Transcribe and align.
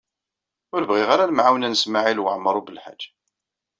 Ur 0.75 0.83
bɣiɣ 0.89 1.09
ara 1.11 1.29
lemɛawna 1.29 1.67
n 1.69 1.79
Smawil 1.83 2.23
Waɛmaṛ 2.23 2.55
U 2.59 2.63
Belḥaǧ. 2.67 3.01